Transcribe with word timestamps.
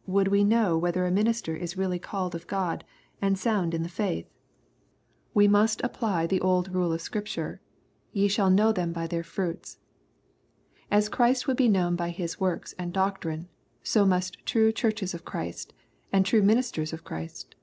—Would 0.16 0.28
we 0.28 0.44
know 0.44 0.78
whether 0.78 1.04
a 1.04 1.10
minister 1.10 1.54
is 1.54 1.76
really 1.76 1.98
called 1.98 2.34
ol 2.34 2.40
God, 2.46 2.86
and 3.20 3.38
sound 3.38 3.74
in 3.74 3.82
the 3.82 3.90
faith?— 3.90 4.26
We 5.34 5.46
musu 5.46 5.82
apply 5.84 6.26
the 6.26 6.40
old 6.40 6.68
LUKE, 6.72 6.72
CHAP. 6.72 6.72
VU. 6.72 7.22
217 7.28 7.44
rule 7.44 7.50
of 7.50 7.60
Scripture," 7.60 7.60
Ye 8.18 8.26
shall 8.28 8.48
know 8.48 8.72
them 8.72 8.94
by 8.94 9.06
their 9.06 9.22
fruits.* 9.22 9.76
As 10.90 11.10
Christ 11.10 11.46
would 11.46 11.58
be 11.58 11.68
knowu 11.68 11.98
by 11.98 12.08
His 12.08 12.40
works 12.40 12.74
and 12.78 12.94
doctrine, 12.94 13.50
so 13.82 14.06
must 14.06 14.38
true 14.46 14.72
Churches 14.72 15.12
of 15.12 15.26
Christ, 15.26 15.74
and 16.10 16.24
true 16.24 16.42
ministers 16.42 16.94
of 16.94 17.04
Christ. 17.04 17.54